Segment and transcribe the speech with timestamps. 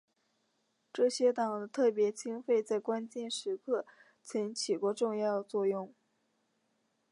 [0.91, 3.85] 这些党的特别经费在关键时刻
[4.23, 5.93] 曾起过重要作用。